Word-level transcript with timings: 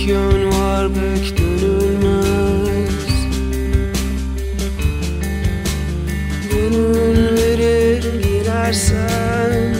tek 0.00 0.08
yön 0.08 0.52
var 0.52 0.88
pek 0.88 1.38
dönülmez 1.38 3.04
Gönül 6.50 7.36
verir 7.36 8.04
girersen 8.22 9.74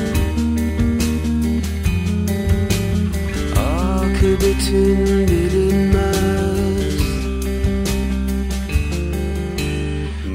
Akıbetin 3.57 5.29
bilinmez. 5.29 7.01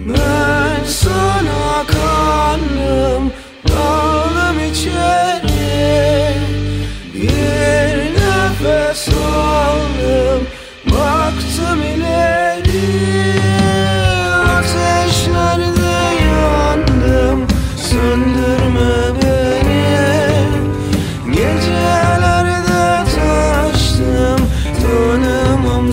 Ben 0.07 0.83
sana 0.85 1.85
kandım 1.87 3.04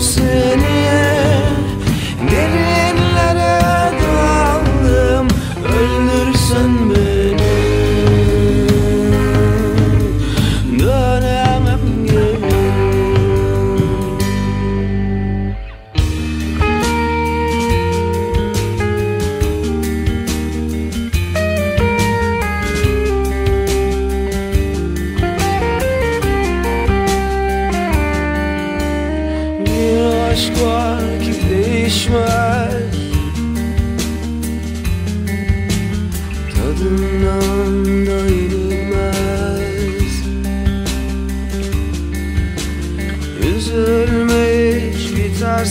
say 0.03 0.52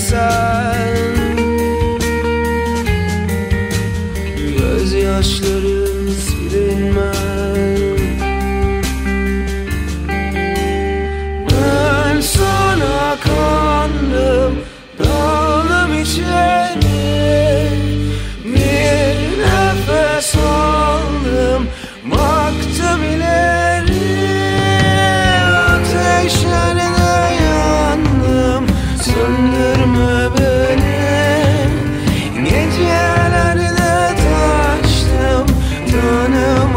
sen. 0.02 1.16
Gözyaşların 4.58 6.08
silinmez 6.08 7.21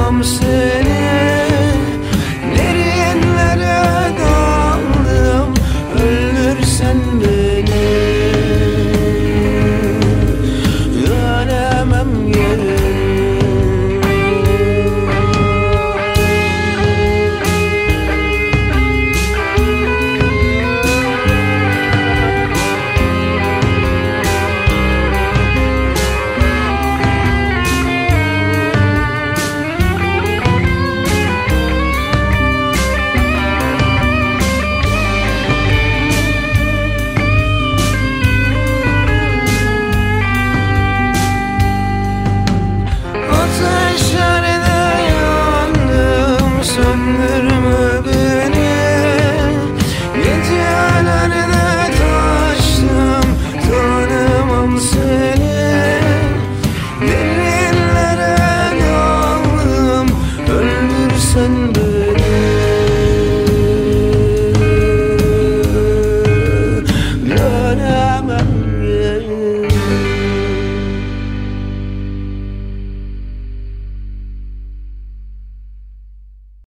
I'm 0.07 0.23
sick. 0.23 0.64